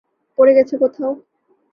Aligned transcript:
পড়ে 0.37 0.51
গেছে 0.57 0.75
কোথাও। 0.77 1.11